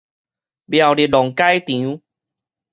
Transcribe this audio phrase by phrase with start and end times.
[0.65, 2.01] 苗栗農改場